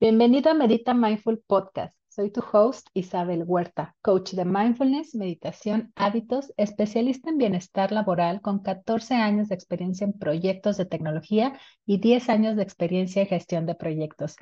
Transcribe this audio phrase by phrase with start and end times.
[0.00, 1.94] Bienvenido a Medita Mindful Podcast.
[2.08, 8.60] Soy tu host Isabel Huerta, coach de mindfulness, meditación, hábitos, especialista en bienestar laboral con
[8.60, 13.66] 14 años de experiencia en proyectos de tecnología y 10 años de experiencia en gestión
[13.66, 14.36] de proyectos.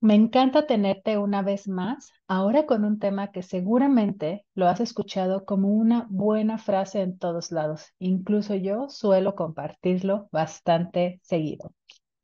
[0.00, 5.44] Me encanta tenerte una vez más, ahora con un tema que seguramente lo has escuchado
[5.46, 7.86] como una buena frase en todos lados.
[7.98, 11.72] Incluso yo suelo compartirlo bastante seguido.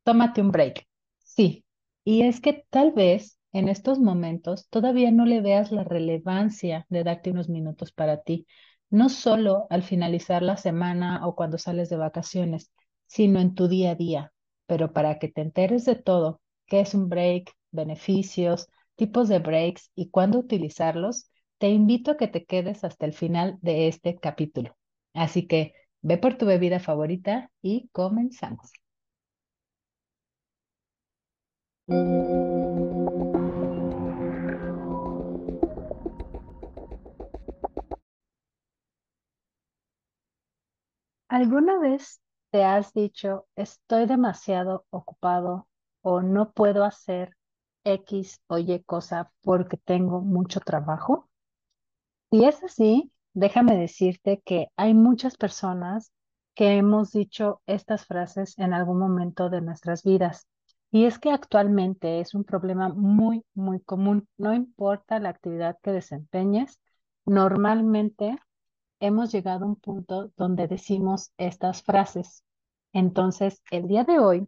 [0.03, 0.87] Tómate un break.
[1.23, 1.65] Sí,
[2.03, 7.03] y es que tal vez en estos momentos todavía no le veas la relevancia de
[7.03, 8.47] darte unos minutos para ti,
[8.91, 12.71] no solo al finalizar la semana o cuando sales de vacaciones,
[13.07, 14.33] sino en tu día a día.
[14.67, 19.91] Pero para que te enteres de todo, qué es un break, beneficios, tipos de breaks
[19.95, 24.77] y cuándo utilizarlos, te invito a que te quedes hasta el final de este capítulo.
[25.13, 28.71] Así que ve por tu bebida favorita y comenzamos.
[41.29, 45.67] ¿Alguna vez te has dicho, estoy demasiado ocupado
[46.01, 47.35] o no puedo hacer
[47.83, 51.29] X o Y cosa porque tengo mucho trabajo?
[52.31, 56.11] Si es así, déjame decirte que hay muchas personas
[56.55, 60.47] que hemos dicho estas frases en algún momento de nuestras vidas.
[60.91, 64.27] Y es que actualmente es un problema muy, muy común.
[64.37, 66.79] No importa la actividad que desempeñes,
[67.25, 68.37] normalmente
[68.99, 72.43] hemos llegado a un punto donde decimos estas frases.
[72.93, 74.47] Entonces, el día de hoy,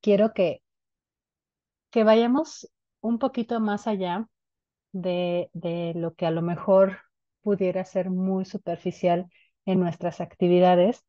[0.00, 0.62] quiero que,
[1.96, 4.28] que vayamos un poquito más allá
[4.92, 6.98] de, de lo que a lo mejor
[7.42, 9.28] pudiera ser muy superficial
[9.64, 11.06] en nuestras actividades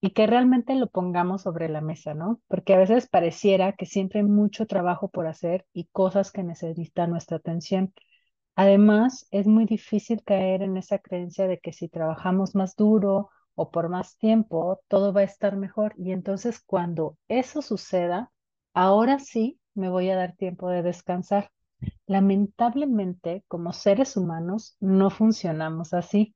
[0.00, 2.40] y que realmente lo pongamos sobre la mesa, ¿no?
[2.48, 7.10] Porque a veces pareciera que siempre hay mucho trabajo por hacer y cosas que necesitan
[7.10, 7.92] nuestra atención.
[8.56, 13.70] Además, es muy difícil caer en esa creencia de que si trabajamos más duro o
[13.72, 15.94] por más tiempo, todo va a estar mejor.
[15.98, 18.30] Y entonces cuando eso suceda,
[18.74, 21.50] ahora sí me voy a dar tiempo de descansar.
[22.06, 26.34] Lamentablemente, como seres humanos, no funcionamos así.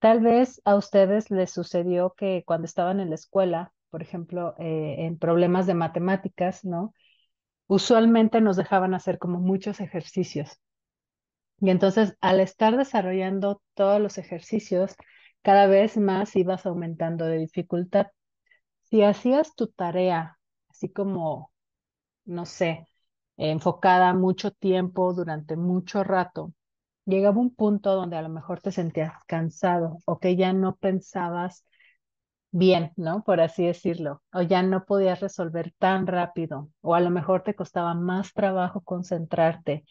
[0.00, 4.96] Tal vez a ustedes les sucedió que cuando estaban en la escuela, por ejemplo, eh,
[5.06, 6.94] en problemas de matemáticas, ¿no?
[7.68, 10.58] Usualmente nos dejaban hacer como muchos ejercicios.
[11.60, 14.94] Y entonces, al estar desarrollando todos los ejercicios,
[15.42, 18.08] cada vez más ibas aumentando de dificultad.
[18.84, 20.38] Si hacías tu tarea
[20.68, 21.52] así como,
[22.28, 22.88] no sé,
[23.38, 26.52] enfocada mucho tiempo, durante mucho rato,
[27.06, 31.64] llegaba un punto donde a lo mejor te sentías cansado o que ya no pensabas
[32.50, 33.22] bien, ¿no?
[33.24, 37.54] Por así decirlo, o ya no podías resolver tan rápido, o a lo mejor te
[37.54, 39.84] costaba más trabajo concentrarte,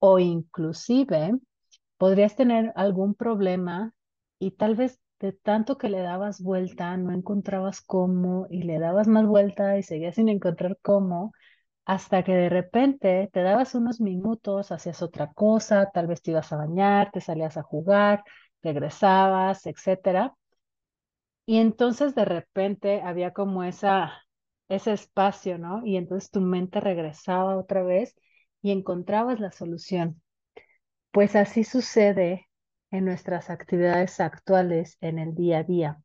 [0.00, 1.32] o inclusive
[1.98, 3.92] podrías tener algún problema
[4.38, 9.08] y tal vez de tanto que le dabas vuelta no encontrabas cómo y le dabas
[9.08, 11.32] más vuelta y seguías sin encontrar cómo
[11.88, 16.52] hasta que de repente te dabas unos minutos, hacías otra cosa, tal vez te ibas
[16.52, 18.24] a bañar, te salías a jugar,
[18.62, 20.34] regresabas, etcétera.
[21.46, 24.12] Y entonces de repente había como esa,
[24.68, 25.80] ese espacio, ¿no?
[25.86, 28.14] Y entonces tu mente regresaba otra vez
[28.60, 30.20] y encontrabas la solución.
[31.10, 32.50] Pues así sucede
[32.90, 36.02] en nuestras actividades actuales en el día a día.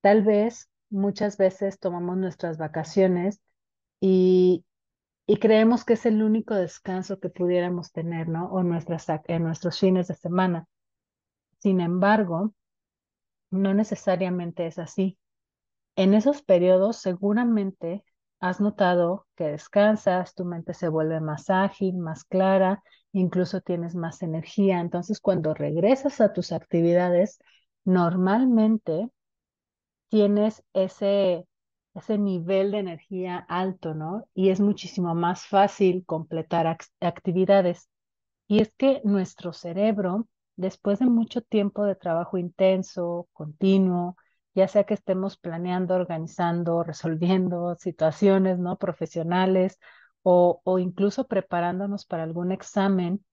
[0.00, 3.40] Tal vez muchas veces tomamos nuestras vacaciones
[4.00, 4.64] y,
[5.30, 8.46] y creemos que es el único descanso que pudiéramos tener, ¿no?
[8.46, 8.68] O en
[9.44, 10.66] nuestros fines de semana.
[11.60, 12.52] Sin embargo,
[13.52, 15.18] no necesariamente es así.
[15.94, 18.02] En esos periodos seguramente
[18.40, 24.22] has notado que descansas, tu mente se vuelve más ágil, más clara, incluso tienes más
[24.22, 24.80] energía.
[24.80, 27.38] Entonces, cuando regresas a tus actividades,
[27.84, 29.08] normalmente
[30.08, 31.46] tienes ese
[31.94, 34.26] ese nivel de energía alto, ¿no?
[34.34, 36.66] Y es muchísimo más fácil completar
[37.00, 37.88] actividades.
[38.48, 44.16] Y es que nuestro cerebro, después de mucho tiempo de trabajo intenso, continuo,
[44.54, 48.78] ya sea que estemos planeando, organizando, resolviendo situaciones, ¿no?
[48.78, 49.78] Profesionales
[50.22, 53.24] o, o incluso preparándonos para algún examen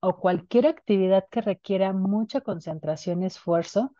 [0.00, 3.94] o cualquier actividad que requiera mucha concentración y esfuerzo,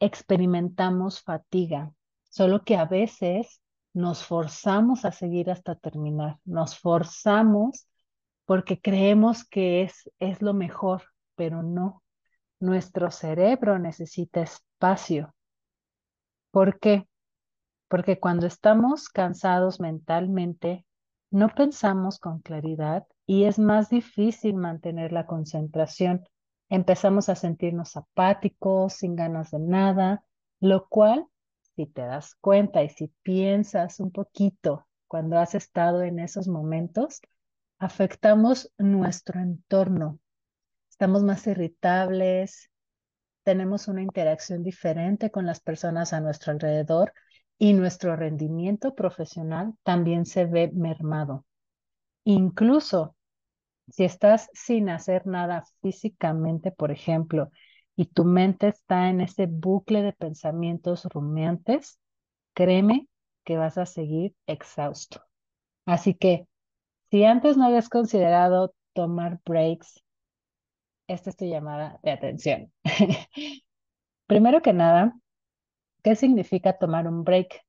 [0.00, 1.92] experimentamos fatiga,
[2.28, 3.60] Solo que a veces
[3.94, 7.88] nos forzamos a seguir hasta terminar, nos forzamos
[8.44, 11.02] porque creemos que es, es lo mejor,
[11.34, 12.02] pero no.
[12.60, 15.34] nuestro cerebro necesita espacio.
[16.50, 17.06] ¿Por qué?
[17.88, 20.86] Porque cuando estamos cansados mentalmente,
[21.30, 26.24] no pensamos con claridad y es más difícil mantener la concentración.
[26.68, 30.24] Empezamos a sentirnos apáticos, sin ganas de nada,
[30.60, 31.26] lo cual,
[31.76, 37.20] si te das cuenta y si piensas un poquito cuando has estado en esos momentos,
[37.78, 40.18] afectamos nuestro entorno.
[40.90, 42.70] Estamos más irritables,
[43.44, 47.12] tenemos una interacción diferente con las personas a nuestro alrededor
[47.58, 51.44] y nuestro rendimiento profesional también se ve mermado.
[52.24, 53.14] Incluso
[53.88, 57.50] si estás sin hacer nada físicamente, por ejemplo,
[57.96, 61.98] y tu mente está en ese bucle de pensamientos rumiantes,
[62.54, 63.08] créeme
[63.44, 65.22] que vas a seguir exhausto.
[65.86, 66.46] Así que
[67.10, 70.02] si antes no habías considerado tomar breaks,
[71.06, 72.72] esta es tu llamada de atención.
[74.26, 75.16] Primero que nada,
[76.02, 77.64] ¿qué significa tomar un break?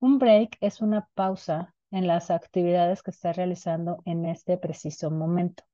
[0.00, 5.64] Un break es una pausa en las actividades que estás realizando en este preciso momento.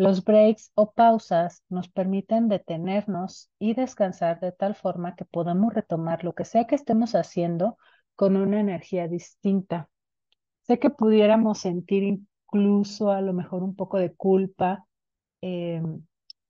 [0.00, 6.24] Los breaks o pausas nos permiten detenernos y descansar de tal forma que podamos retomar
[6.24, 7.76] lo que sea que estemos haciendo
[8.16, 9.90] con una energía distinta.
[10.62, 14.86] Sé que pudiéramos sentir incluso a lo mejor un poco de culpa
[15.42, 16.02] em,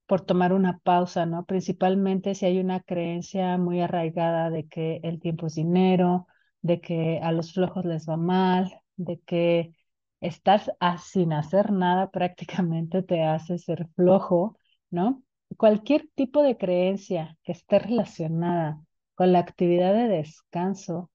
[0.05, 1.43] por tomar una pausa, ¿no?
[1.43, 6.25] Principalmente si hay una creencia muy arraigada de que el tiempo es dinero,
[6.61, 9.73] de que a los flojos les va mal, de que
[10.21, 10.61] estar
[11.03, 14.57] sin hacer nada prácticamente te hace ser flojo,
[14.89, 15.23] ¿no?
[15.57, 18.81] Cualquier tipo de creencia que esté relacionada
[19.15, 21.11] con la actividad de descanso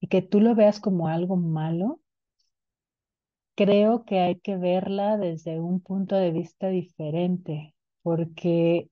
[0.00, 2.00] y que tú lo veas como algo malo,
[3.54, 8.90] creo que hay que verla desde un punto de vista diferente, porque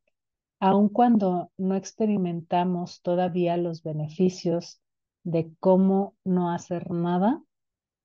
[0.60, 4.80] aun cuando no experimentamos todavía los beneficios
[5.22, 7.42] de cómo no hacer nada,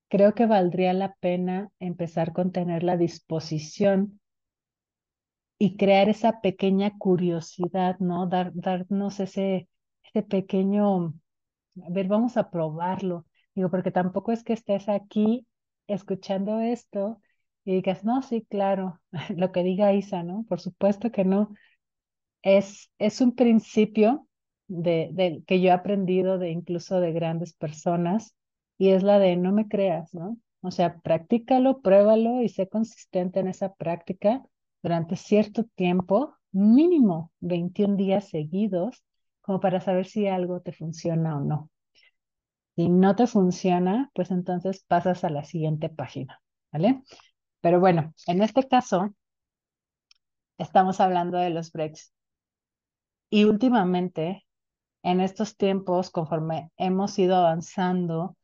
[0.09, 4.19] creo que valdría la pena empezar con tener la disposición
[5.57, 8.27] y crear esa pequeña curiosidad, ¿no?
[8.27, 9.67] Dar, darnos ese,
[10.03, 13.25] ese pequeño, a ver, vamos a probarlo.
[13.55, 15.45] Digo, porque tampoco es que estés aquí
[15.87, 17.21] escuchando esto
[17.65, 19.01] y digas, no, sí, claro,
[19.35, 20.45] lo que diga Isa, ¿no?
[20.47, 21.53] Por supuesto que no.
[22.41, 24.27] Es, es un principio
[24.67, 28.35] de, que yo he aprendido de incluso de grandes personas
[28.79, 30.37] y es la de no me creas, ¿no?
[30.61, 34.41] O sea, practícalo, pruébalo y sé consistente en esa práctica
[34.81, 39.03] durante cierto tiempo, mínimo 21 días seguidos,
[39.41, 41.69] como para saber si algo te funciona o no.
[42.75, 46.41] Si no te funciona, pues entonces pasas a la siguiente página,
[46.71, 47.03] ¿vale?
[47.59, 49.13] Pero bueno, en este caso,
[50.57, 52.13] estamos hablando de los breaks.
[53.29, 54.45] Y últimamente,
[55.03, 58.37] en estos tiempos, conforme hemos ido avanzando,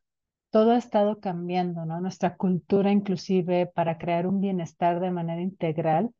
[0.56, 2.00] todo ha estado cambiando, ¿no?
[2.00, 6.14] Nuestra cultura inclusive para crear un bienestar de manera integral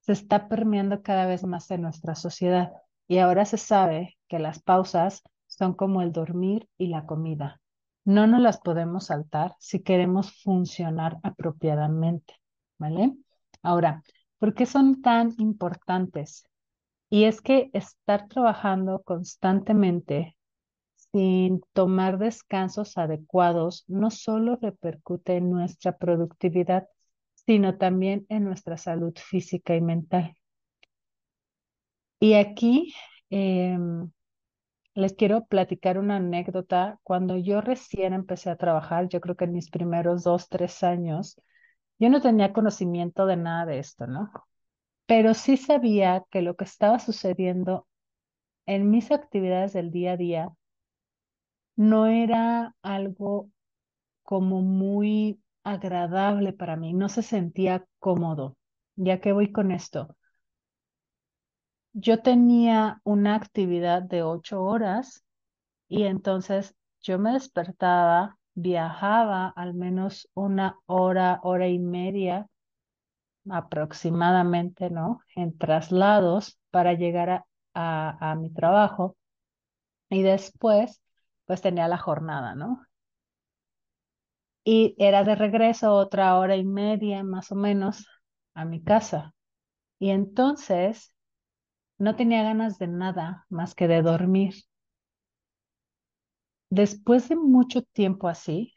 [0.00, 2.70] se está permeando cada vez más en nuestra sociedad.
[3.08, 7.62] Y ahora se sabe que las pausas son como el dormir y la comida.
[8.04, 12.34] No nos las podemos saltar si queremos funcionar apropiadamente,
[12.76, 13.14] ¿vale?
[13.62, 14.02] Ahora,
[14.38, 16.46] ¿por qué son tan importantes?
[17.08, 20.36] Y es que estar trabajando constantemente
[21.12, 26.88] sin tomar descansos adecuados no solo repercute en nuestra productividad,
[27.34, 30.36] sino también en nuestra salud física y mental.
[32.20, 32.94] Y aquí
[33.30, 34.10] em,
[34.94, 36.98] les quiero platicar una anécdota.
[37.02, 41.40] Cuando yo recién empecé a trabajar, yo creo que en mis primeros dos, tres años,
[41.98, 44.30] yo no tenía conocimiento de nada de esto, ¿no?
[45.06, 47.86] Pero sí sabía que lo que estaba sucediendo
[48.66, 50.48] en mis actividades del día a día
[51.76, 53.50] no era algo
[54.24, 58.56] como muy agradable para mí, no se sentía cómodo.
[58.96, 60.16] ¿Ya que voy con esto?
[61.94, 65.24] Yo tenía una actividad de ocho horas
[65.88, 72.48] y entonces yo me despertaba, viajaba al menos una hora, hora y media
[73.50, 75.20] aproximadamente, ¿no?
[75.36, 79.16] En traslados para llegar a, a, a mi trabajo
[80.10, 81.01] y después
[81.52, 82.86] pues tenía la jornada, ¿no?
[84.64, 88.06] Y era de regreso otra hora y media más o menos
[88.54, 89.34] a mi casa.
[90.00, 91.14] Y entonces
[91.98, 94.54] no tenía ganas de nada más que de dormir.
[96.70, 98.74] Después de mucho tiempo así,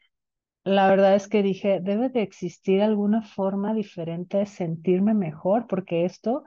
[0.64, 6.04] la verdad es que dije, debe de existir alguna forma diferente de sentirme mejor, porque
[6.06, 6.44] esto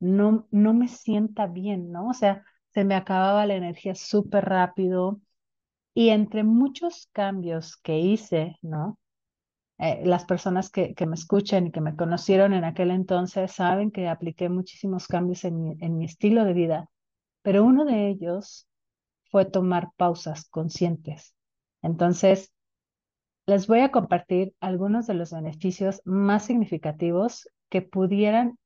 [0.00, 2.08] no, no me sienta bien, ¿no?
[2.10, 2.44] O sea,
[2.74, 5.20] se me acababa la energía súper rápido
[5.94, 8.98] y entre muchos cambios que hice, ¿no?
[9.78, 13.90] Eh, las personas que, que me escuchan y que me conocieron en aquel entonces saben
[13.90, 16.90] que apliqué muchísimos cambios en mi, en mi estilo de vida,
[17.42, 18.68] pero uno de ellos
[19.30, 21.34] fue tomar pausas conscientes.
[21.82, 22.52] Entonces,
[23.46, 28.58] les voy a compartir algunos de los beneficios más significativos que pudieran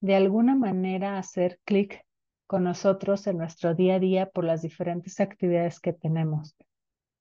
[0.00, 2.04] de alguna manera hacer clic
[2.46, 6.56] con nosotros en nuestro día a día por las diferentes actividades que tenemos.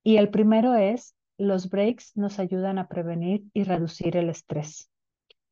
[0.04, 4.90] Y el primero es, los breaks nos ayudan a prevenir y reducir el estrés.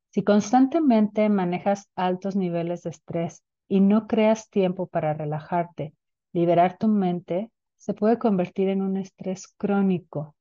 [0.09, 5.93] Si constantemente manejas altos niveles de estrés y no creas tiempo para relajarte,
[6.33, 10.35] liberar tu mente, se puede convertir en un estrés crónico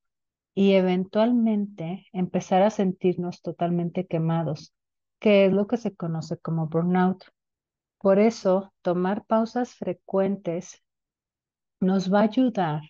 [0.54, 4.74] y eventualmente empezar a sentirnos totalmente quemados,
[5.20, 7.24] que es lo que se conoce como burnout.
[8.00, 10.82] Por eso, tomar pausas frecuentes
[11.80, 12.82] nos va a ayudar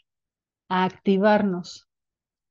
[0.68, 1.88] a activarnos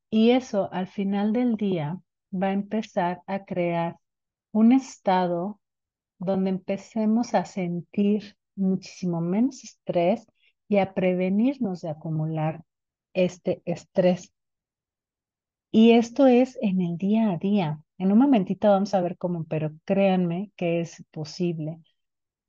[0.10, 2.02] y eso al final del día
[2.34, 3.98] va a empezar a crear
[4.52, 5.60] un estado
[6.18, 10.28] donde empecemos a sentir muchísimo menos estrés
[10.68, 12.64] y a prevenirnos de acumular
[13.14, 14.34] este estrés.
[15.72, 17.82] Y esto es en el día a día.
[17.98, 21.80] En un momentito vamos a ver cómo, pero créanme que es posible.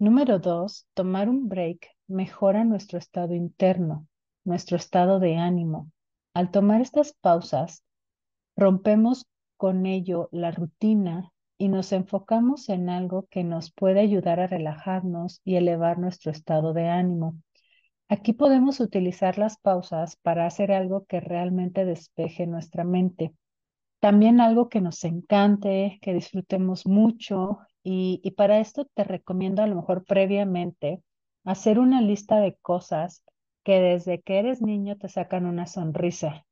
[0.01, 4.07] Número dos, tomar un break mejora nuestro estado interno,
[4.45, 5.93] nuestro estado de ánimo.
[6.33, 7.85] Al tomar estas pausas,
[8.57, 9.27] rompemos
[9.59, 15.43] con ello la rutina y nos enfocamos en algo que nos puede ayudar a relajarnos
[15.45, 17.37] y elevar nuestro estado de ánimo.
[18.09, 23.35] Aquí podemos utilizar las pausas para hacer algo que realmente despeje nuestra mente.
[23.99, 29.67] También algo que nos encante, que disfrutemos mucho y, y para esto te recomiendo a
[29.67, 31.03] lo mejor previamente
[31.45, 33.25] hacer una lista de cosas
[33.65, 36.47] que desde que eres niño te sacan una sonrisa,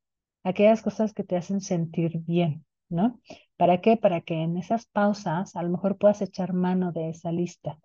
[0.44, 3.20] aquellas cosas que te hacen sentir bien, ¿no?
[3.56, 3.96] ¿Para qué?
[3.96, 7.78] Para que en esas pausas a lo mejor puedas echar mano de esa lista.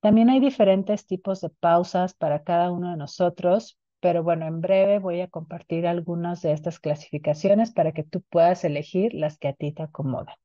[0.00, 4.98] También hay diferentes tipos de pausas para cada uno de nosotros, pero bueno, en breve
[4.98, 9.54] voy a compartir algunas de estas clasificaciones para que tú puedas elegir las que a
[9.54, 10.36] ti te acomodan.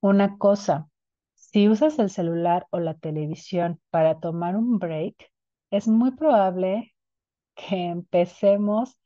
[0.00, 0.88] Una cosa,
[1.52, 5.16] si usas el celular o la televisión para tomar un break,
[5.70, 6.94] es muy probable
[7.56, 8.96] que empecemos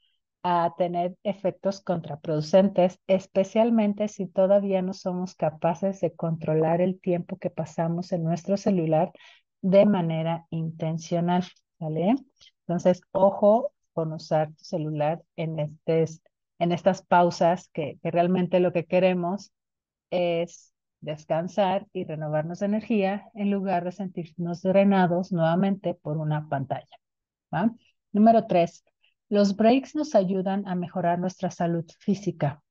[0.42, 7.48] a tener efectos contraproducentes, especialmente si todavía no somos capaces de controlar el tiempo que
[7.48, 9.10] pasamos en nuestro celular
[9.62, 11.44] de manera intencional.
[11.78, 19.50] Entonces, ojo con usar tu celular en, en estas pausas que realmente lo que queremos
[20.10, 20.73] es
[21.04, 26.98] descansar y renovarnos de energía en lugar de sentirnos drenados nuevamente por una pantalla.
[28.12, 28.84] Número tres,
[29.28, 32.62] los breaks nos ayudan a mejorar nuestra salud física,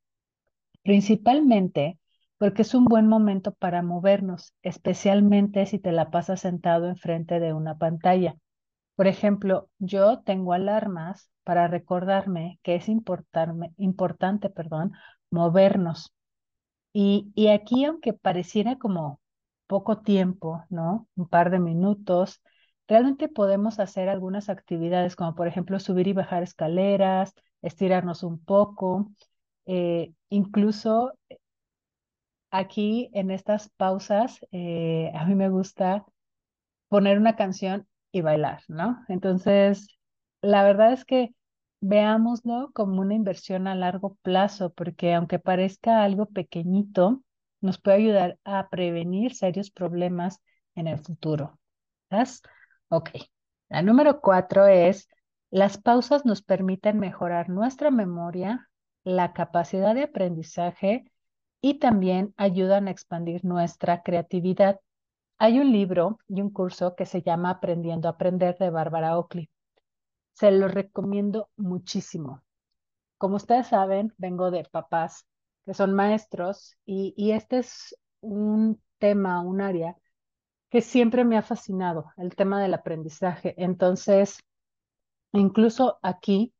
[0.84, 1.98] principalmente
[2.38, 7.54] porque es un buen momento para movernos, especialmente si te la pasas sentado enfrente de
[7.54, 8.36] una pantalla.
[8.96, 14.92] Por ejemplo, yo tengo alarmas para recordarme que es importante perdón,
[15.32, 16.14] movernos.
[16.94, 19.20] Y, aquí, aunque pareciera como
[19.68, 21.08] poco tiempo, ¿no?
[21.16, 22.42] Un par de minutos,
[22.88, 29.12] Realmente podemos hacer algunas actividades como por ejemplo subir y bajar escaleras, estirarnos un poco,
[29.66, 31.38] eh, incluso eh,
[32.52, 36.06] aquí en estas pausas eh, a mí me gusta
[36.90, 39.04] poner una canción y bailar, ¿no?
[39.08, 39.88] Entonces,
[40.42, 41.34] la verdad es que
[41.84, 47.22] veámoslo como una inversión a largo plazo, porque aunque parezca algo pequeñito,
[47.60, 50.42] nos puede ayudar a prevenir serios problemas
[50.76, 51.60] en el futuro.
[52.10, 52.42] ¿Sabes?
[52.88, 53.10] Ok.
[53.70, 55.10] La número cuatro es,
[55.52, 58.70] las pausas nos permiten mejorar nuestra memoria,
[59.04, 61.04] la capacidad de aprendizaje
[61.62, 64.80] y también ayudan a expandir nuestra creatividad.
[65.38, 69.50] Hay un libro y un curso que se llama Aprendiendo a Aprender de Bárbara Oakley.
[70.34, 72.44] Se lo recomiendo muchísimo.
[73.18, 75.26] Como ustedes saben, vengo de papás
[75.66, 79.96] que son maestros y, y este es un tema, un área
[80.70, 83.54] que siempre me ha fascinado, el tema del aprendizaje.
[83.58, 84.40] Entonces,
[85.32, 86.54] incluso aquí,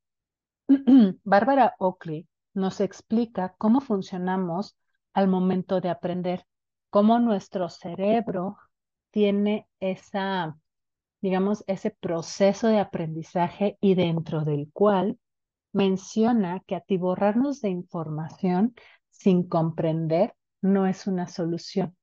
[1.24, 4.78] Bárbara Oakley nos explica cómo funcionamos
[5.14, 6.46] al momento de aprender,
[6.90, 8.58] cómo nuestro cerebro
[9.12, 10.58] tiene esa,
[11.24, 15.18] digamos, ese proceso de aprendizaje y dentro del cual
[15.74, 18.76] menciona que atiborrarnos de información
[19.10, 21.96] sin comprender no es una solución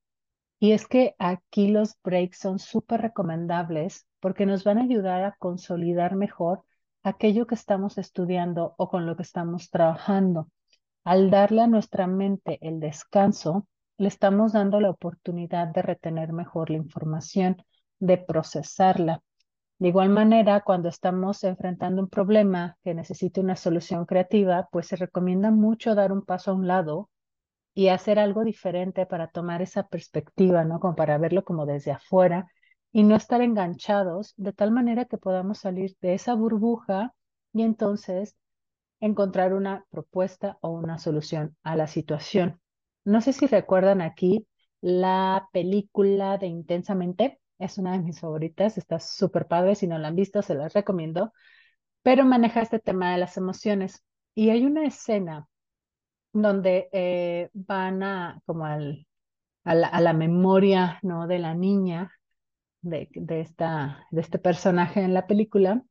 [0.58, 5.36] Y es que aquí los breaks son súper recomendables porque nos van a ayudar a
[5.38, 6.64] consolidar mejor
[7.02, 10.48] aquello que estamos estudiando o con lo que estamos trabajando.
[11.04, 13.66] Al darle a nuestra mente el descanso,
[13.98, 17.62] le estamos dando la oportunidad de retener mejor la información,
[18.00, 19.22] de procesarla.
[19.78, 24.96] De igual manera, cuando estamos enfrentando un problema que necesite una solución creativa, pues se
[24.96, 27.10] recomienda mucho dar un paso a un lado
[27.74, 30.80] y hacer algo diferente para tomar esa perspectiva, ¿no?
[30.80, 32.48] Como para verlo como desde afuera
[32.92, 37.14] y no estar enganchados de tal manera que podamos salir de esa burbuja
[37.52, 38.36] y entonces
[39.00, 42.60] encontrar una propuesta o una solución a la situación.
[43.04, 44.46] No sé si recuerdan aquí
[44.80, 50.08] la película de Intensamente, es una de mis favoritas, está súper padre, si no la
[50.08, 51.32] han visto se las recomiendo,
[52.02, 54.04] pero maneja este tema de las emociones.
[54.34, 55.48] Y hay una escena
[56.32, 59.06] donde eh, van a como al,
[59.64, 61.26] a, la, memoria ¿no?
[61.26, 62.12] de la niña,
[62.82, 65.84] de, de, esta, de este personaje en la película,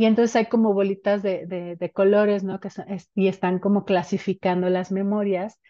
[0.00, 1.46] y entonces hay como bolitas de,
[1.78, 2.58] de, colores, ¿no?
[2.58, 2.70] Que
[3.14, 5.60] y están como clasificando las memorias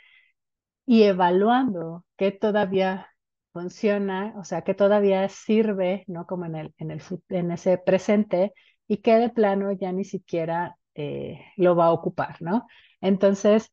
[0.87, 3.09] y evaluando qué todavía
[3.53, 6.27] funciona, o sea, qué todavía sirve, ¿no?
[6.27, 8.53] Como en, el, en, el, en ese presente
[8.89, 12.67] y qué de plano ya ni siquiera eh, lo va a ocupar, ¿no?
[13.01, 13.73] Entonces,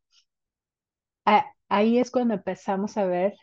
[1.69, 3.33] ahí es cuando empezamos a ver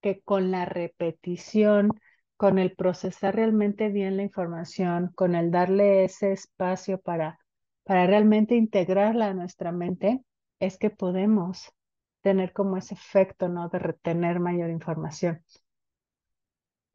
[0.00, 1.90] que con la repetición,
[2.36, 7.38] con el procesar realmente bien la información, con el darle ese espacio para,
[7.84, 10.22] para realmente integrarla a nuestra mente,
[10.60, 11.72] es que podemos
[12.22, 13.68] tener como ese efecto, ¿no?
[13.68, 15.42] De retener mayor información.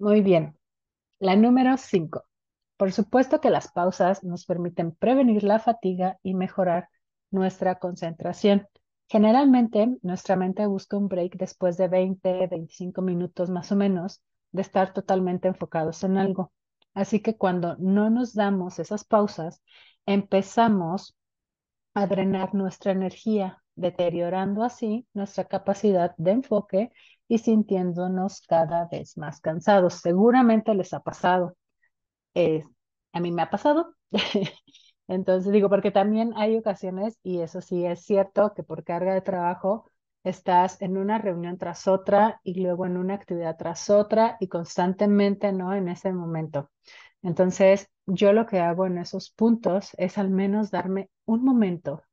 [0.02, 0.58] Muy bien.
[1.20, 2.26] La número cinco.
[2.78, 6.90] Por supuesto que las pausas nos permiten prevenir la fatiga y mejorar
[7.32, 8.68] nuestra concentración.
[9.10, 14.64] Generalmente nuestra mente busca un break después de 20, 25 minutos más o menos de
[14.64, 16.54] estar totalmente enfocados en algo.
[16.96, 19.62] Así que cuando no nos damos esas pausas,
[20.08, 21.16] empezamos
[21.94, 26.92] a drenar nuestra energía, deteriorando así nuestra capacidad de enfoque
[27.28, 29.96] y sintiéndonos cada vez más cansados.
[29.96, 31.56] Seguramente les ha pasado.
[33.14, 33.96] a mí me ha pasado.
[35.08, 39.22] Entonces digo, porque también hay ocasiones, y eso sí es cierto, que por carga de
[39.22, 39.90] trabajo
[40.24, 45.52] estás en una reunión tras otra y luego en una actividad tras otra y constantemente,
[45.52, 45.74] ¿no?
[45.74, 46.70] En ese momento.
[47.24, 52.04] Entonces, yo lo que hago en esos puntos es al menos darme un momento.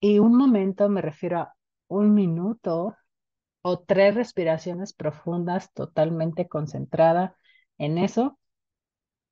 [0.00, 1.54] Y un momento me refiero a
[1.88, 2.96] un minuto
[3.62, 7.36] o tres respiraciones profundas totalmente concentrada
[7.78, 8.38] en eso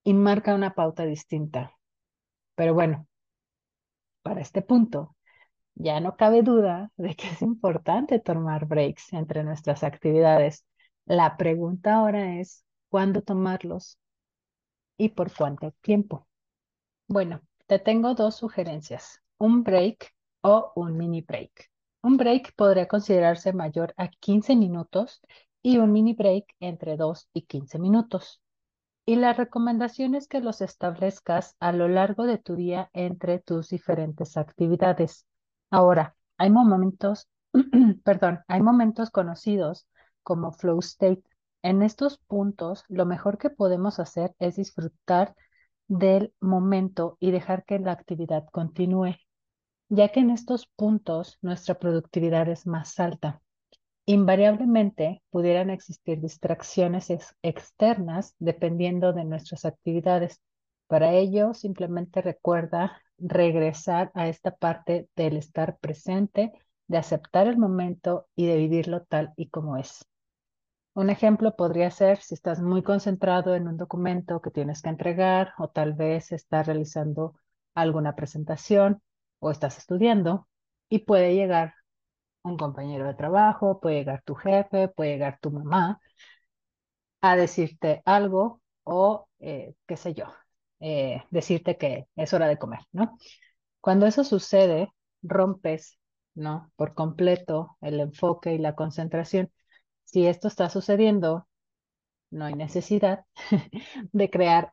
[0.04, 1.72] y marca una pauta distinta.
[2.54, 3.06] Pero bueno,
[4.22, 5.16] para este punto,
[5.74, 10.66] ya no cabe duda de que es importante tomar breaks entre nuestras actividades.
[11.06, 13.98] La pregunta ahora es, ¿cuándo tomarlos
[14.98, 16.26] y por cuánto tiempo?
[17.06, 20.12] Bueno, te tengo dos sugerencias, un break
[20.48, 21.70] o un mini break.
[22.02, 25.20] Un break podría considerarse mayor a 15 minutos
[25.62, 28.40] y un mini break entre 2 y 15 minutos.
[29.04, 33.70] Y la recomendación es que los establezcas a lo largo de tu día entre tus
[33.70, 35.26] diferentes actividades.
[35.70, 37.28] Ahora, hay momentos,
[38.04, 39.86] perdón, hay momentos conocidos
[40.22, 41.22] como flow state.
[41.62, 45.34] En estos puntos, lo mejor que podemos hacer es disfrutar
[45.88, 49.16] del momento y dejar que la actividad continúe,
[49.88, 53.40] ya que en estos puntos nuestra productividad es más alta.
[54.06, 57.10] Invariablemente pudieran existir distracciones
[57.42, 60.40] externas dependiendo de nuestras actividades.
[60.86, 66.52] Para ello, simplemente recuerda regresar a esta parte del estar presente,
[66.86, 70.04] de aceptar el momento y de vivirlo tal y como es.
[70.94, 75.52] Un ejemplo podría ser si estás muy concentrado en un documento que tienes que entregar
[75.58, 77.34] o tal vez estás realizando
[77.74, 79.02] alguna presentación
[79.40, 80.48] o estás estudiando
[80.88, 81.74] y puede llegar
[82.42, 86.00] un compañero de trabajo, puede llegar tu jefe, puede llegar tu mamá
[87.20, 90.26] a decirte algo o eh, qué sé yo,
[90.80, 93.18] eh, decirte que es hora de comer, ¿no?
[93.80, 94.88] Cuando eso sucede,
[95.22, 95.98] rompes,
[96.34, 96.72] ¿no?
[96.76, 99.52] Por completo el enfoque y la concentración.
[100.04, 101.48] Si esto está sucediendo,
[102.30, 103.24] no hay necesidad
[104.12, 104.72] de crear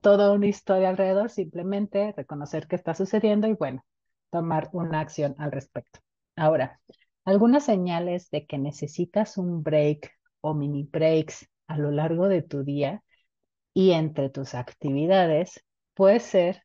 [0.00, 3.84] toda una historia alrededor, simplemente reconocer que está sucediendo y bueno,
[4.30, 6.00] tomar una acción al respecto.
[6.36, 6.80] Ahora,
[7.24, 12.64] algunas señales de que necesitas un break o mini breaks a lo largo de tu
[12.64, 13.02] día
[13.74, 15.64] y entre tus actividades
[15.94, 16.64] puede ser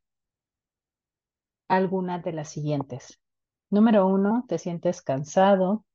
[1.67, 3.19] alguna de las siguientes.
[3.69, 5.85] Número uno, te sientes cansado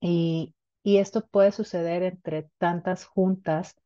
[0.00, 3.76] y, Y esto puede suceder entre tantas juntas,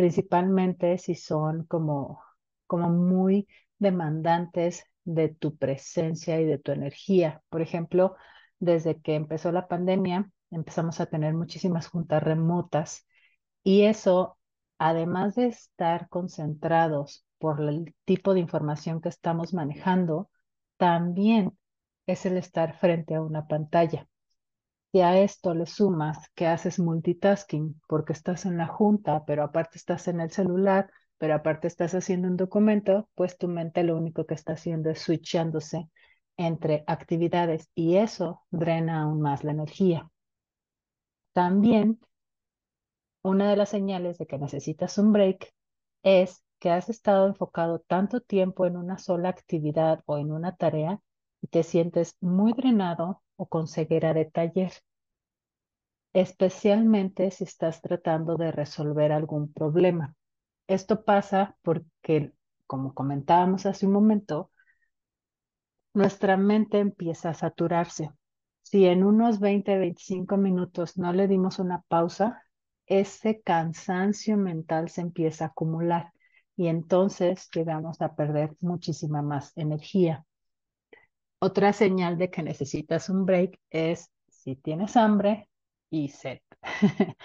[0.00, 2.22] principalmente si son como,
[2.66, 3.46] como muy
[3.78, 7.42] demandantes de tu presencia y de tu energía.
[7.50, 8.16] Por ejemplo,
[8.58, 13.06] desde que empezó la pandemia, empezamos a tener muchísimas juntas remotas
[13.62, 14.38] y eso,
[14.78, 20.30] además de estar concentrados por el tipo de información que estamos manejando,
[20.78, 21.58] también
[22.06, 24.08] es el estar frente a una pantalla.
[24.92, 29.78] Si a esto le sumas que haces multitasking porque estás en la junta, pero aparte
[29.78, 34.26] estás en el celular, pero aparte estás haciendo un documento, pues tu mente lo único
[34.26, 35.88] que está haciendo es switchándose
[36.36, 40.10] entre actividades y eso drena aún más la energía.
[41.32, 41.98] También
[43.22, 45.52] una de las señales de que necesitas un break
[46.02, 51.00] es que has estado enfocado tanto tiempo en una sola actividad o en una tarea
[51.42, 54.72] y te sientes muy drenado o con ceguera de taller,
[56.12, 60.14] especialmente si estás tratando de resolver algún problema.
[60.68, 62.32] Esto pasa porque,
[62.66, 64.50] como comentábamos hace un momento,
[65.94, 68.10] nuestra mente empieza a saturarse.
[68.62, 72.42] Si en unos 20, 25 minutos no le dimos una pausa,
[72.86, 76.12] ese cansancio mental se empieza a acumular
[76.56, 80.24] y entonces llegamos a perder muchísima más energía.
[81.42, 85.48] Otra señal de que necesitas un break es si tienes hambre
[85.88, 86.40] y sed.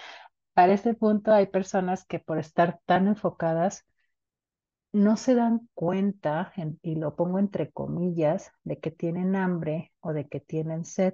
[0.54, 3.84] Para este punto hay personas que por estar tan enfocadas
[4.92, 10.26] no se dan cuenta, y lo pongo entre comillas, de que tienen hambre o de
[10.26, 11.12] que tienen sed,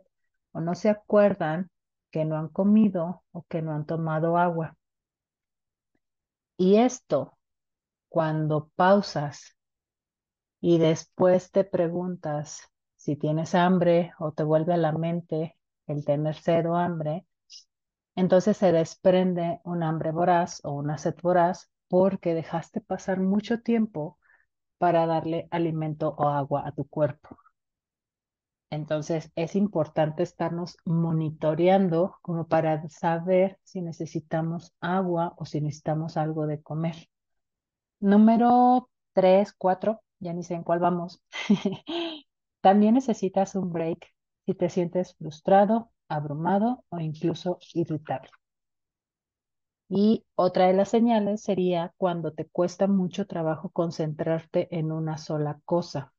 [0.53, 1.71] o no se acuerdan
[2.13, 4.77] que no han comido o que no han tomado agua.
[6.57, 7.37] Y esto,
[8.09, 9.57] cuando pausas
[10.61, 12.72] y después te preguntas
[13.03, 15.57] si tienes hambre o te vuelve a la mente
[15.89, 17.27] el tener sed o hambre,
[18.15, 24.19] entonces se desprende un hambre voraz o una sed voraz porque dejaste pasar mucho tiempo
[24.79, 27.37] para darle alimento o agua a tu cuerpo.
[28.71, 36.47] Entonces es importante estarnos monitoreando como para saber si necesitamos agua o si necesitamos algo
[36.47, 36.97] de comer.
[38.01, 41.23] Número tres, cuatro, ya ni sé en cuál vamos.
[42.63, 44.15] También necesitas un break
[44.47, 48.31] si te sientes frustrado, abrumado o incluso irritable.
[49.89, 55.61] Y otra de las señales sería cuando te cuesta mucho trabajo concentrarte en una sola
[55.67, 56.15] cosa.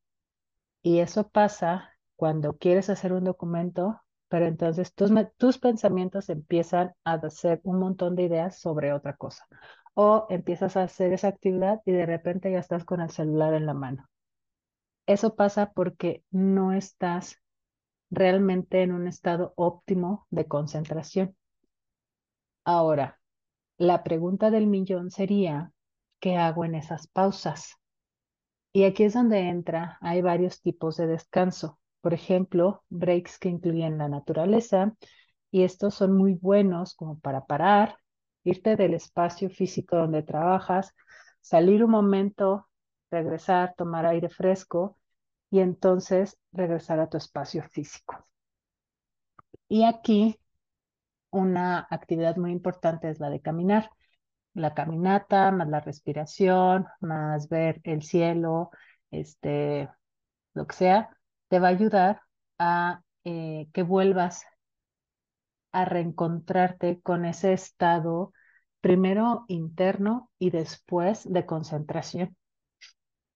[0.82, 7.14] Y eso pasa cuando quieres hacer un documento, pero entonces tus, tus pensamientos empiezan a
[7.14, 9.46] hacer un montón de ideas sobre otra cosa.
[9.94, 13.66] O empiezas a hacer esa actividad y de repente ya estás con el celular en
[13.66, 14.08] la mano.
[15.06, 17.36] Eso pasa porque no estás
[18.10, 21.36] realmente en un estado óptimo de concentración.
[22.64, 23.20] Ahora,
[23.76, 25.72] la pregunta del millón sería,
[26.20, 27.74] ¿qué hago en esas pausas?
[28.72, 31.78] Y aquí es donde entra, hay varios tipos de descanso.
[32.00, 34.94] Por ejemplo, breaks que incluyen la naturaleza,
[35.50, 37.98] y estos son muy buenos como para parar,
[38.42, 40.94] irte del espacio físico donde trabajas,
[41.40, 42.68] salir un momento,
[43.14, 44.98] regresar, tomar aire fresco
[45.50, 48.26] y entonces regresar a tu espacio físico.
[49.68, 50.38] Y aquí
[51.30, 53.90] una actividad muy importante es la de caminar.
[54.54, 58.70] La caminata, más la respiración, más ver el cielo,
[59.10, 59.88] este,
[60.54, 61.16] lo que sea,
[61.48, 62.20] te va a ayudar
[62.58, 64.44] a eh, que vuelvas
[65.72, 68.32] a reencontrarte con ese estado
[68.80, 72.36] primero interno y después de concentración.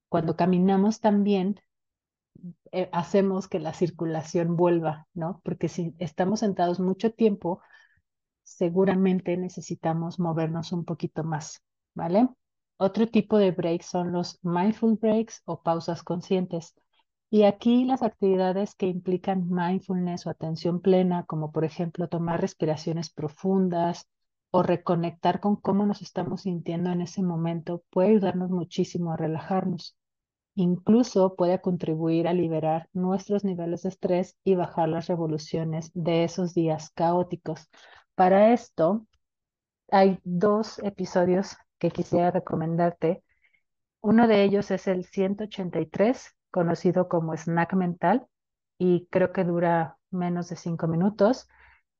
[0.08, 1.60] Cuando caminamos también
[2.72, 5.40] eh, hacemos que la circulación vuelva, ¿no?
[5.44, 7.60] Porque si estamos sentados mucho tiempo,
[8.42, 11.62] seguramente necesitamos movernos un poquito más,
[11.94, 12.28] ¿vale?
[12.78, 16.74] Otro tipo de breaks son los mindful breaks o pausas conscientes.
[17.30, 23.10] Y aquí las actividades que implican mindfulness o atención plena, como por ejemplo tomar respiraciones
[23.10, 24.08] profundas
[24.50, 29.96] o reconectar con cómo nos estamos sintiendo en ese momento, puede ayudarnos muchísimo a relajarnos.
[30.54, 36.54] Incluso puede contribuir a liberar nuestros niveles de estrés y bajar las revoluciones de esos
[36.54, 37.68] días caóticos.
[38.14, 39.06] Para esto,
[39.90, 43.22] hay dos episodios que quisiera recomendarte.
[44.00, 48.26] Uno de ellos es el 183, conocido como Snack Mental,
[48.78, 51.48] y creo que dura menos de cinco minutos.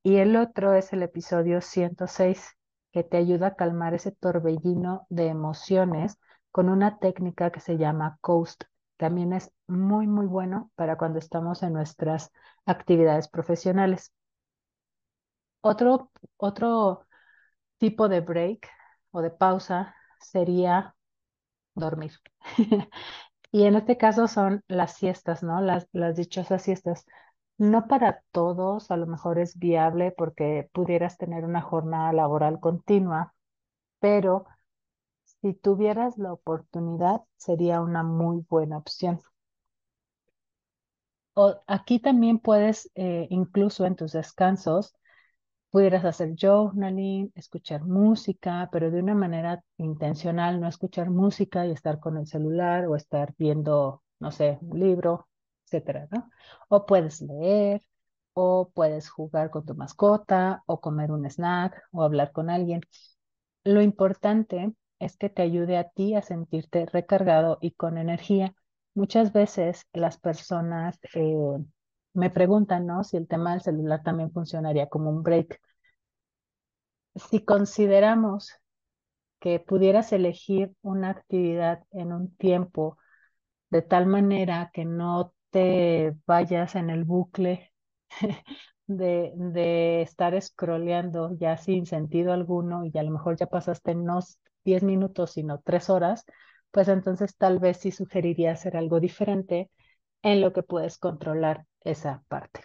[0.03, 2.57] Y el otro es el episodio 106,
[2.91, 6.19] que te ayuda a calmar ese torbellino de emociones
[6.51, 8.63] con una técnica que se llama Coast.
[8.97, 12.31] También es muy, muy bueno para cuando estamos en nuestras
[12.65, 14.11] actividades profesionales.
[15.61, 17.05] Otro, otro
[17.79, 18.67] tipo de break
[19.11, 20.95] o de pausa sería
[21.75, 22.13] dormir.
[23.51, 25.61] Y en este caso son las siestas, ¿no?
[25.61, 27.05] Las, las dichosas siestas.
[27.59, 33.35] No para todos, a lo mejor es viable porque pudieras tener una jornada laboral continua,
[33.99, 34.47] pero
[35.41, 39.21] si tuvieras la oportunidad, sería una muy buena opción.
[41.33, 44.95] O, aquí también puedes, eh, incluso en tus descansos,
[45.71, 51.99] pudieras hacer journaling, escuchar música, pero de una manera intencional, no escuchar música y estar
[52.01, 55.28] con el celular o estar viendo, no sé, un libro,
[55.69, 56.29] etcétera, ¿no?
[56.69, 57.81] O puedes leer,
[58.33, 62.81] o puedes jugar con tu mascota, o comer un snack, o hablar con alguien.
[63.63, 68.53] Lo importante es que te ayude a ti a sentirte recargado y con energía.
[68.95, 71.35] Muchas veces las personas eh,
[72.13, 73.03] me preguntan, ¿no?
[73.03, 75.59] Si el tema del celular también funcionaría como un break.
[77.15, 78.53] Si consideramos
[79.39, 82.97] que pudieras elegir una actividad en un tiempo
[83.69, 87.73] de tal manera que no te vayas en el bucle
[88.87, 94.19] de, de estar scrolleando ya sin sentido alguno y a lo mejor ya pasaste no
[94.63, 96.25] 10 minutos, sino 3 horas,
[96.71, 99.69] pues entonces tal vez sí sugeriría hacer algo diferente
[100.21, 102.61] en lo que puedes controlar esa parte.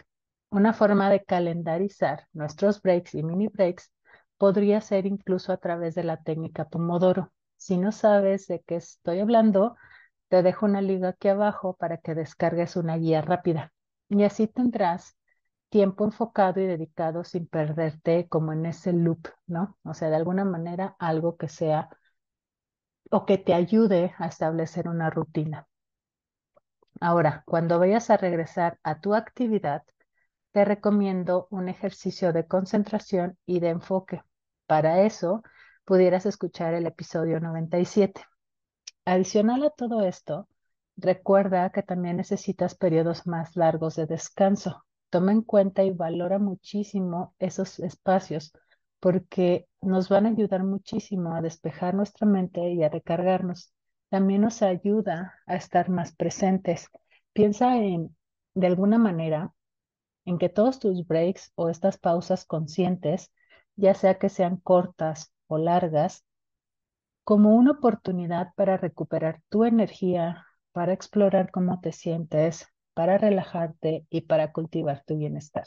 [0.49, 3.91] Una forma de calendarizar nuestros breaks y mini breaks
[4.37, 7.31] podría ser incluso a través de la técnica Pomodoro.
[7.57, 9.75] Si no sabes de qué estoy hablando,
[10.29, 13.73] te dejo una liga aquí abajo para que descargues una guía rápida
[14.09, 15.17] y así tendrás
[15.69, 19.77] tiempo enfocado y dedicado sin perderte como en ese loop, ¿no?
[19.83, 21.89] O sea, de alguna manera algo que sea
[23.11, 25.67] o que te ayude a establecer una rutina.
[27.01, 29.83] Ahora, cuando vayas a regresar a tu actividad,
[30.51, 34.23] te recomiendo un ejercicio de concentración y de enfoque.
[34.67, 35.43] Para eso,
[35.85, 38.21] pudieras escuchar el episodio 97.
[39.05, 40.47] Adicional a todo esto,
[40.97, 44.83] recuerda que también necesitas periodos más largos de descanso.
[45.11, 48.51] Toma en cuenta y valora muchísimo esos espacios
[48.99, 53.71] porque nos van a ayudar muchísimo a despejar nuestra mente y a recargarnos.
[54.09, 56.89] También nos ayuda a estar más presentes.
[57.31, 58.15] Piensa en,
[58.55, 59.53] de alguna manera,
[60.25, 63.31] en que todos tus breaks o estas pausas conscientes,
[63.75, 66.24] ya sea que sean cortas o largas,
[67.25, 74.21] como una oportunidad para recuperar tu energía, para explorar cómo te sientes, para relajarte y
[74.21, 75.65] para cultivar tu bienestar.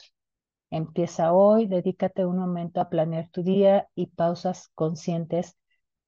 [0.71, 5.57] Empieza hoy, dedícate un momento a planear tu día y pausas conscientes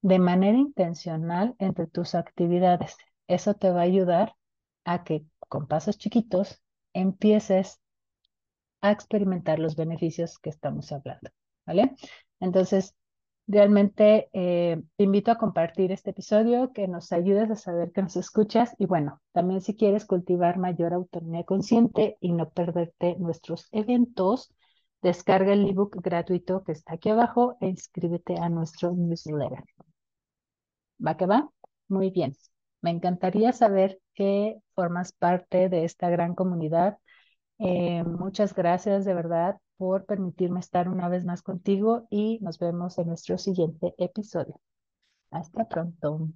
[0.03, 2.97] de manera intencional entre tus actividades.
[3.27, 4.35] Eso te va a ayudar
[4.85, 7.81] a que con pasos chiquitos empieces
[8.83, 11.31] a experimentar los beneficios que estamos hablando,
[11.67, 11.95] ¿vale?
[12.39, 12.95] Entonces,
[13.51, 18.17] realmente eh, te invito a compartir este episodio, que nos ayudes a saber que nos
[18.17, 24.53] escuchas y bueno, también si quieres cultivar mayor autonomía consciente y no perderte nuestros eventos,
[25.03, 29.65] descarga el ebook gratuito que está aquí abajo e inscríbete a nuestro newsletter.
[31.05, 31.49] ¿Va que va?
[31.89, 32.37] Muy bien.
[32.83, 36.99] Me encantaría saber que formas parte de esta gran comunidad
[37.61, 42.99] eh, muchas gracias de verdad por permitirme estar una vez más contigo y nos vemos
[42.99, 44.61] en nuestro siguiente episodio.
[45.31, 46.29] Hasta pronto.